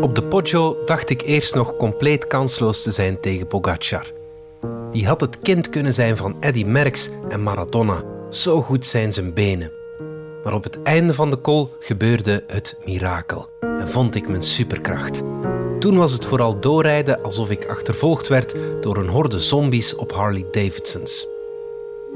Op 0.00 0.14
de 0.14 0.22
Poggio 0.22 0.76
dacht 0.84 1.10
ik 1.10 1.22
eerst 1.22 1.54
nog 1.54 1.76
compleet 1.76 2.26
kansloos 2.26 2.82
te 2.82 2.92
zijn 2.92 3.20
tegen 3.20 3.46
Pogacar. 3.46 4.12
Die 4.90 5.06
had 5.06 5.20
het 5.20 5.38
kind 5.38 5.68
kunnen 5.68 5.94
zijn 5.94 6.16
van 6.16 6.36
Eddy 6.40 6.64
Merckx 6.64 7.10
en 7.28 7.42
Maradona. 7.42 8.02
Zo 8.30 8.62
goed 8.62 8.86
zijn 8.86 9.12
zijn 9.12 9.34
benen. 9.34 9.72
Maar 10.44 10.54
op 10.54 10.64
het 10.64 10.82
einde 10.82 11.14
van 11.14 11.30
de 11.30 11.36
kol 11.36 11.70
gebeurde 11.80 12.44
het 12.46 12.78
mirakel 12.84 13.48
en 13.60 13.88
vond 13.88 14.14
ik 14.14 14.28
mijn 14.28 14.42
superkracht. 14.42 15.22
Toen 15.78 15.96
was 15.96 16.12
het 16.12 16.26
vooral 16.26 16.60
doorrijden 16.60 17.22
alsof 17.22 17.50
ik 17.50 17.66
achtervolgd 17.66 18.28
werd 18.28 18.54
door 18.80 18.96
een 18.96 19.08
horde 19.08 19.40
zombies 19.40 19.94
op 19.94 20.12
Harley 20.12 20.46
Davidsons. 20.50 21.28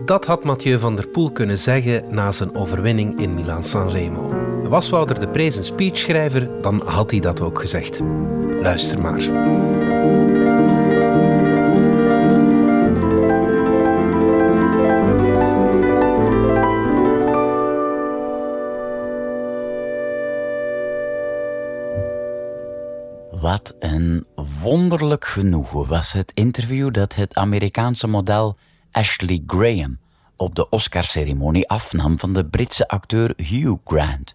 Dat 0.05 0.27
had 0.27 0.45
Mathieu 0.45 0.79
van 0.79 0.97
der 0.97 1.09
Poel 1.09 1.31
kunnen 1.31 1.59
zeggen 1.59 2.05
na 2.11 2.33
zijn 2.33 2.57
overwinning 2.57 3.21
in 3.21 3.35
Milaan-San 3.35 3.89
Remo. 3.89 4.45
Was 4.75 4.89
Wouter 4.91 5.21
de 5.21 5.29
Prees 5.29 5.57
een 5.57 5.65
speechschrijver, 5.65 6.63
dan 6.63 6.83
had 6.87 7.11
hij 7.11 7.21
dat 7.21 7.41
ook 7.41 7.61
gezegd. 7.61 8.01
Luister 8.61 9.01
maar. 9.01 9.19
Wat 23.41 23.75
een 23.79 24.27
wonderlijk 24.63 25.25
genoegen 25.25 25.89
was 25.89 26.13
het 26.13 26.33
interview 26.35 26.93
dat 26.93 27.15
het 27.15 27.35
Amerikaanse 27.35 28.07
model 28.07 28.57
Ashley 28.91 29.43
Graham 29.47 29.99
op 30.37 30.55
de 30.55 30.69
Oscarceremonie 30.69 31.69
afnam 31.69 32.19
van 32.19 32.35
de 32.35 32.47
Britse 32.47 32.89
acteur 32.89 33.33
Hugh 33.37 33.77
Grant. 33.85 34.35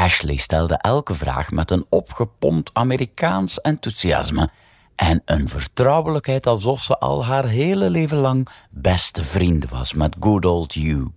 Ashley 0.00 0.36
stelde 0.36 0.74
elke 0.74 1.14
vraag 1.14 1.50
met 1.50 1.70
een 1.70 1.86
opgepompt 1.88 2.70
Amerikaans 2.72 3.60
enthousiasme 3.60 4.50
en 4.96 5.22
een 5.24 5.48
vertrouwelijkheid 5.48 6.46
alsof 6.46 6.82
ze 6.82 6.98
al 6.98 7.24
haar 7.24 7.46
hele 7.46 7.90
leven 7.90 8.18
lang 8.18 8.48
beste 8.70 9.24
vriend 9.24 9.68
was 9.68 9.92
met 9.92 10.16
good 10.20 10.44
old 10.44 10.72
Hugh. 10.72 11.10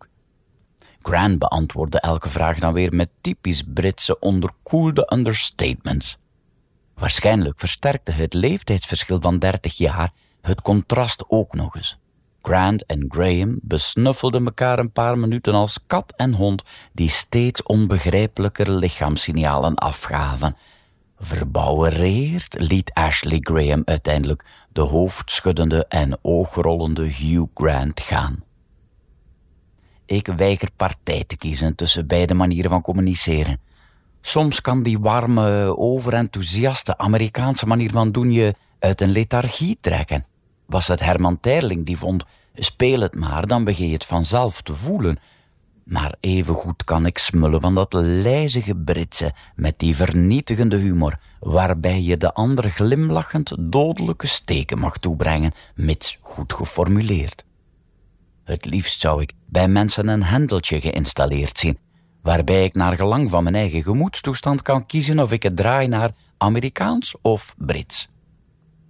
Grant 1.01 1.39
beantwoordde 1.39 1.99
elke 1.99 2.29
vraag 2.29 2.59
dan 2.59 2.73
weer 2.73 2.93
met 2.93 3.09
typisch 3.21 3.63
Britse 3.73 4.19
onderkoelde 4.19 5.11
understatements. 5.13 6.17
Waarschijnlijk 6.95 7.59
versterkte 7.59 8.11
het 8.11 8.33
leeftijdsverschil 8.33 9.21
van 9.21 9.39
30 9.39 9.77
jaar 9.77 10.11
het 10.41 10.61
contrast 10.61 11.23
ook 11.27 11.53
nog 11.53 11.75
eens. 11.75 11.97
Grant 12.45 12.85
en 12.85 13.05
Graham 13.07 13.59
besnuffelden 13.61 14.45
elkaar 14.45 14.79
een 14.79 14.91
paar 14.91 15.17
minuten 15.17 15.53
als 15.53 15.79
kat 15.87 16.13
en 16.15 16.33
hond 16.33 16.63
die 16.93 17.09
steeds 17.09 17.63
onbegrijpelijker 17.63 18.71
lichaamssignalen 18.71 19.75
afgaven. 19.75 20.55
Verbouwereerd 21.17 22.55
liet 22.57 22.93
Ashley 22.93 23.37
Graham 23.39 23.81
uiteindelijk 23.85 24.45
de 24.71 24.81
hoofdschuddende 24.81 25.85
en 25.87 26.17
oogrollende 26.21 27.05
Hugh 27.05 27.47
Grant 27.53 27.99
gaan. 27.99 28.43
Ik 30.05 30.27
weiger 30.27 30.69
partij 30.75 31.23
te 31.27 31.37
kiezen 31.37 31.75
tussen 31.75 32.07
beide 32.07 32.33
manieren 32.33 32.69
van 32.69 32.81
communiceren. 32.81 33.59
Soms 34.21 34.61
kan 34.61 34.83
die 34.83 34.99
warme, 34.99 35.77
overenthousiaste 35.77 36.97
Amerikaanse 36.97 37.65
manier 37.65 37.91
van 37.91 38.11
doen 38.11 38.31
je 38.31 38.53
uit 38.79 39.01
een 39.01 39.11
lethargie 39.11 39.77
trekken. 39.81 40.25
Was 40.73 40.87
het 40.87 40.99
Herman 40.99 41.39
Terling 41.39 41.85
die 41.85 41.97
vond, 41.97 42.23
speel 42.53 42.99
het 42.99 43.15
maar, 43.15 43.47
dan 43.47 43.63
begin 43.63 43.87
je 43.87 43.93
het 43.93 44.05
vanzelf 44.05 44.61
te 44.61 44.73
voelen. 44.73 45.17
Maar 45.83 46.15
evengoed 46.19 46.83
kan 46.83 47.05
ik 47.05 47.17
smullen 47.17 47.61
van 47.61 47.75
dat 47.75 47.93
lijzige 47.93 48.75
Britse 48.75 49.33
met 49.55 49.79
die 49.79 49.95
vernietigende 49.95 50.77
humor, 50.77 51.19
waarbij 51.39 52.01
je 52.01 52.17
de 52.17 52.33
ander 52.33 52.69
glimlachend 52.69 53.55
dodelijke 53.59 54.27
steken 54.27 54.79
mag 54.79 54.97
toebrengen, 54.97 55.51
mits 55.75 56.17
goed 56.21 56.53
geformuleerd. 56.53 57.45
Het 58.43 58.65
liefst 58.65 58.99
zou 58.99 59.21
ik 59.21 59.33
bij 59.45 59.67
mensen 59.67 60.07
een 60.07 60.23
hendeltje 60.23 60.81
geïnstalleerd 60.81 61.57
zien, 61.57 61.77
waarbij 62.21 62.63
ik 62.63 62.75
naar 62.75 62.95
gelang 62.95 63.29
van 63.29 63.43
mijn 63.43 63.55
eigen 63.55 63.83
gemoedstoestand 63.83 64.61
kan 64.61 64.85
kiezen 64.85 65.19
of 65.19 65.31
ik 65.31 65.43
het 65.43 65.55
draai 65.55 65.87
naar 65.87 66.11
Amerikaans 66.37 67.15
of 67.21 67.53
Brits. 67.57 68.09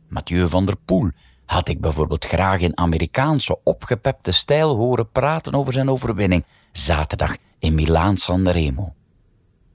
Mathieu 0.10 0.48
van 0.48 0.66
der 0.66 0.78
Poel 0.86 1.10
had 1.54 1.68
ik 1.68 1.82
bijvoorbeeld 1.82 2.26
graag 2.26 2.60
in 2.60 2.78
Amerikaanse 2.78 3.60
opgepepte 3.64 4.32
stijl 4.32 4.76
horen 4.76 5.10
praten 5.12 5.54
over 5.54 5.74
zijn 5.74 5.90
overwinning 5.90 6.46
zaterdag 6.72 7.36
in 7.60 7.76
Milaan 7.76 8.18
San 8.18 8.50
Remo. 8.50 8.94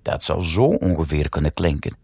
Dat 0.02 0.22
zou 0.22 0.42
zo 0.42 0.64
ongeveer 0.64 1.28
kunnen 1.28 1.52
klinken. 1.54 1.96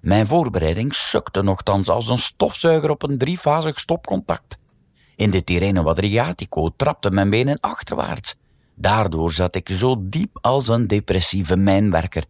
Mijn 0.00 0.26
voorbereiding 0.26 0.94
sukte 0.94 1.42
nogthans 1.42 1.88
als 1.88 2.08
een 2.08 2.18
stofzuiger 2.18 2.90
op 2.90 3.02
een 3.02 3.18
driefazig 3.18 3.78
stopcontact. 3.78 4.58
In 5.16 5.30
de 5.30 5.44
Tirreno 5.44 5.84
Adriatico 5.84 6.68
trapte 6.76 7.10
mijn 7.10 7.30
benen 7.30 7.60
achterwaarts. 7.60 8.36
Daardoor 8.74 9.32
zat 9.32 9.54
ik 9.54 9.68
zo 9.68 9.96
diep 10.00 10.38
als 10.40 10.68
een 10.68 10.86
depressieve 10.86 11.56
mijnwerker. 11.56 12.24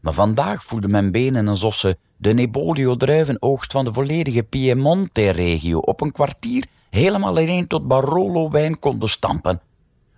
Maar 0.00 0.12
vandaag 0.12 0.64
voelden 0.64 0.90
mijn 0.90 1.10
benen 1.10 1.48
alsof 1.48 1.74
ze 1.74 1.96
de 2.20 2.34
Nebolio-druivenoogst 2.34 3.72
van 3.72 3.84
de 3.84 3.92
volledige 3.92 4.42
Piemonte-regio 4.42 5.78
op 5.78 6.00
een 6.00 6.12
kwartier 6.12 6.66
helemaal 6.90 7.28
alleen 7.28 7.66
tot 7.66 7.88
Barolo-wijn 7.88 8.78
konden 8.78 9.08
stampen. 9.08 9.60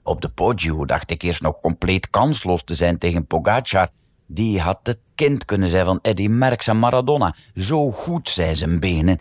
Op 0.02 0.20
de 0.20 0.28
Poggio 0.28 0.84
dacht 0.84 1.10
ik 1.10 1.22
eerst 1.22 1.42
nog 1.42 1.58
compleet 1.58 2.10
kansloos 2.10 2.64
te 2.64 2.74
zijn 2.74 2.98
tegen 2.98 3.26
Pogacar. 3.26 3.88
Die 4.26 4.60
had 4.60 4.78
het 4.82 4.98
kind 5.14 5.44
kunnen 5.44 5.68
zijn 5.68 5.84
van 5.84 5.98
Eddy 6.02 6.26
Merckx 6.26 6.66
en 6.66 6.78
Maradona. 6.78 7.34
Zo 7.54 7.90
goed 7.90 8.28
zijn 8.28 8.56
zijn 8.56 8.80
benen. 8.80 9.20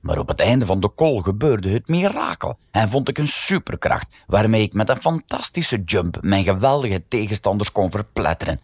Maar 0.00 0.18
op 0.18 0.28
het 0.28 0.40
einde 0.40 0.66
van 0.66 0.80
de 0.80 0.88
kol 0.88 1.20
gebeurde 1.20 1.68
het 1.68 1.88
mirakel 1.88 2.58
en 2.70 2.88
vond 2.88 3.08
ik 3.08 3.18
een 3.18 3.28
superkracht 3.28 4.16
waarmee 4.26 4.62
ik 4.62 4.72
met 4.72 4.88
een 4.88 4.96
fantastische 4.96 5.82
jump 5.84 6.16
mijn 6.20 6.44
geweldige 6.44 7.02
tegenstanders 7.08 7.72
kon 7.72 7.90
verpletteren. 7.90 8.60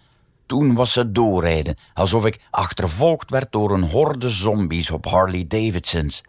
Toen 0.48 0.74
was 0.74 0.92
ze 0.92 1.12
doorrijden, 1.12 1.76
alsof 1.94 2.26
ik 2.26 2.40
achtervolgd 2.50 3.30
werd 3.30 3.52
door 3.52 3.70
een 3.70 3.90
horde 3.90 4.28
zombies 4.28 4.90
op 4.90 5.04
Harley 5.04 5.44
Davidsons. 5.46 6.22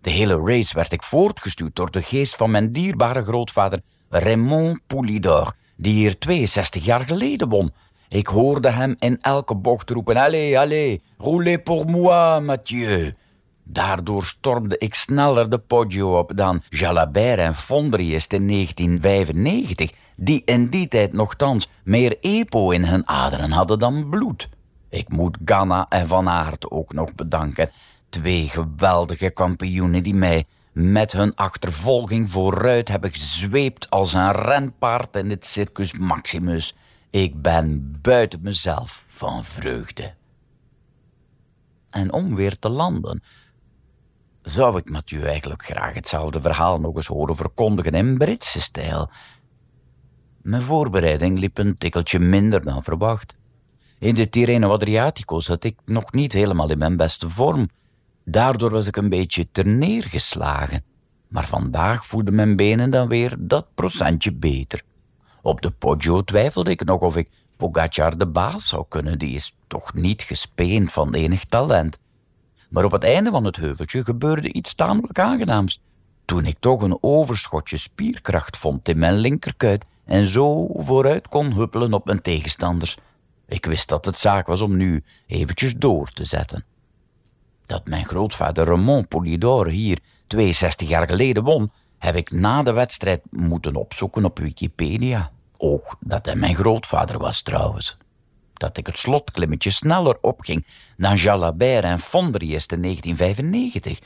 De 0.00 0.10
hele 0.10 0.40
race 0.44 0.74
werd 0.74 0.92
ik 0.92 1.02
voortgestuurd 1.02 1.76
door 1.76 1.90
de 1.90 2.02
geest 2.02 2.36
van 2.36 2.50
mijn 2.50 2.72
dierbare 2.72 3.22
grootvader 3.22 3.80
Raymond 4.08 4.80
Poulidor, 4.86 5.52
die 5.76 5.92
hier 5.92 6.18
62 6.18 6.84
jaar 6.84 7.04
geleden 7.04 7.48
won. 7.48 7.72
Ik 8.08 8.26
hoorde 8.26 8.70
hem 8.70 8.94
in 8.98 9.18
elke 9.20 9.56
bocht 9.56 9.90
roepen: 9.90 10.16
Allez, 10.16 10.56
allez, 10.56 10.98
roulez 11.18 11.58
pour 11.62 11.86
moi, 11.86 12.40
Mathieu. 12.40 13.12
Daardoor 13.70 14.24
stormde 14.24 14.78
ik 14.78 14.94
sneller 14.94 15.50
de 15.50 15.58
Poggio 15.58 16.18
op 16.18 16.32
dan 16.36 16.62
Jalabert 16.68 17.38
en 17.38 17.54
Fondriest 17.54 18.32
in 18.32 18.48
1995, 18.48 19.92
die 20.16 20.42
in 20.44 20.68
die 20.68 20.88
tijd 20.88 21.12
nogthans 21.12 21.68
meer 21.84 22.16
EPO 22.20 22.70
in 22.70 22.84
hun 22.84 23.08
aderen 23.08 23.50
hadden 23.50 23.78
dan 23.78 24.08
bloed. 24.08 24.48
Ik 24.88 25.08
moet 25.12 25.38
Ganna 25.44 25.86
en 25.88 26.06
Van 26.06 26.28
Aert 26.28 26.70
ook 26.70 26.92
nog 26.92 27.14
bedanken. 27.14 27.70
Twee 28.08 28.48
geweldige 28.48 29.30
kampioenen 29.30 30.02
die 30.02 30.14
mij 30.14 30.44
met 30.72 31.12
hun 31.12 31.34
achtervolging 31.34 32.30
vooruit 32.30 32.88
hebben 32.88 33.12
gezweept 33.12 33.90
als 33.90 34.12
een 34.12 34.32
renpaard 34.32 35.16
in 35.16 35.30
het 35.30 35.44
Circus 35.44 35.92
Maximus. 35.92 36.74
Ik 37.10 37.42
ben 37.42 37.94
buiten 38.02 38.40
mezelf 38.42 39.04
van 39.08 39.44
vreugde. 39.44 40.14
En 41.90 42.12
om 42.12 42.34
weer 42.34 42.58
te 42.58 42.68
landen 42.68 43.22
zou 44.48 44.78
ik 44.78 44.90
Mathieu 44.90 45.22
eigenlijk 45.22 45.64
graag 45.64 45.94
hetzelfde 45.94 46.40
verhaal 46.40 46.80
nog 46.80 46.96
eens 46.96 47.06
horen 47.06 47.36
verkondigen 47.36 47.92
in 47.92 48.18
Britse 48.18 48.60
stijl. 48.60 49.10
Mijn 50.42 50.62
voorbereiding 50.62 51.38
liep 51.38 51.58
een 51.58 51.78
tikkeltje 51.78 52.18
minder 52.18 52.62
dan 52.62 52.82
verwacht. 52.82 53.36
In 53.98 54.14
de 54.14 54.28
Tirreno 54.28 54.72
Adriatico 54.72 55.40
zat 55.40 55.64
ik 55.64 55.78
nog 55.84 56.12
niet 56.12 56.32
helemaal 56.32 56.70
in 56.70 56.78
mijn 56.78 56.96
beste 56.96 57.30
vorm. 57.30 57.68
Daardoor 58.24 58.70
was 58.70 58.86
ik 58.86 58.96
een 58.96 59.08
beetje 59.08 59.48
terneergeslagen. 59.52 60.84
Maar 61.28 61.46
vandaag 61.46 62.06
voelden 62.06 62.34
mijn 62.34 62.56
benen 62.56 62.90
dan 62.90 63.08
weer 63.08 63.36
dat 63.38 63.74
procentje 63.74 64.32
beter. 64.32 64.82
Op 65.42 65.60
de 65.60 65.70
Poggio 65.70 66.22
twijfelde 66.22 66.70
ik 66.70 66.84
nog 66.84 67.00
of 67.00 67.16
ik 67.16 67.28
Pogacar 67.56 68.18
de 68.18 68.28
baas 68.28 68.68
zou 68.68 68.84
kunnen. 68.88 69.18
Die 69.18 69.34
is 69.34 69.56
toch 69.66 69.94
niet 69.94 70.22
gespeend 70.22 70.92
van 70.92 71.14
enig 71.14 71.44
talent. 71.44 71.98
Maar 72.68 72.84
op 72.84 72.92
het 72.92 73.04
einde 73.04 73.30
van 73.30 73.44
het 73.44 73.56
heuveltje 73.56 74.04
gebeurde 74.04 74.52
iets 74.52 74.74
tamelijk 74.74 75.18
aangenaams. 75.18 75.82
Toen 76.24 76.46
ik 76.46 76.56
toch 76.60 76.82
een 76.82 76.98
overschotje 77.00 77.76
spierkracht 77.76 78.56
vond 78.56 78.88
in 78.88 78.98
mijn 78.98 79.14
linkerkuit 79.14 79.84
en 80.04 80.26
zo 80.26 80.68
vooruit 80.72 81.28
kon 81.28 81.52
huppelen 81.52 81.92
op 81.92 82.04
mijn 82.04 82.22
tegenstanders. 82.22 82.96
Ik 83.46 83.66
wist 83.66 83.88
dat 83.88 84.04
het 84.04 84.18
zaak 84.18 84.46
was 84.46 84.60
om 84.60 84.76
nu 84.76 85.02
eventjes 85.26 85.74
door 85.76 86.10
te 86.10 86.24
zetten. 86.24 86.64
Dat 87.66 87.86
mijn 87.86 88.04
grootvader 88.04 88.64
Raymond 88.64 89.08
Polidor 89.08 89.66
hier 89.66 89.98
62 90.26 90.88
jaar 90.88 91.08
geleden 91.08 91.44
won, 91.44 91.72
heb 91.98 92.16
ik 92.16 92.30
na 92.30 92.62
de 92.62 92.72
wedstrijd 92.72 93.20
moeten 93.30 93.76
opzoeken 93.76 94.24
op 94.24 94.38
Wikipedia. 94.38 95.30
Ook 95.56 95.96
dat 96.00 96.26
hij 96.26 96.36
mijn 96.36 96.54
grootvader 96.54 97.18
was 97.18 97.42
trouwens. 97.42 97.98
Dat 98.58 98.76
ik 98.76 98.86
het 98.86 98.98
slotklimmetje 98.98 99.70
sneller 99.70 100.18
opging 100.20 100.66
dan 100.96 101.14
Jalabert 101.16 101.84
en 101.84 101.98
Fondriest 101.98 102.72
in 102.72 102.82
1995. 102.82 103.98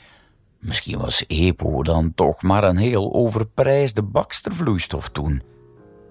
Misschien 0.59 0.97
was 0.97 1.25
EPO 1.27 1.83
dan 1.83 2.13
toch 2.15 2.41
maar 2.41 2.63
een 2.63 2.77
heel 2.77 3.13
overprijsde 3.13 4.03
bakstervloeistof 4.03 5.09
toen. 5.09 5.41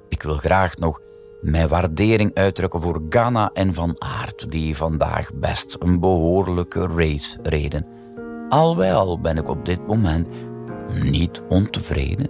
Ik 0.08 0.22
wil 0.22 0.36
graag 0.36 0.74
nog 0.74 1.00
mijn 1.40 1.68
waardering 1.68 2.34
uitdrukken 2.34 2.80
voor 2.80 3.02
Ghana 3.08 3.50
en 3.52 3.74
Van 3.74 3.96
Aert, 3.98 4.50
die 4.50 4.76
vandaag 4.76 5.34
best 5.34 5.76
een 5.78 6.00
behoorlijke 6.00 6.86
race 6.86 7.38
reden. 7.42 7.86
Alwel 8.48 9.20
ben 9.20 9.36
ik 9.36 9.48
op 9.48 9.64
dit 9.64 9.86
moment 9.86 10.28
niet 11.02 11.42
ontevreden. 11.48 12.28